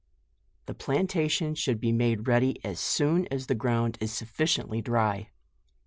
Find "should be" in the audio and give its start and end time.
1.53-1.91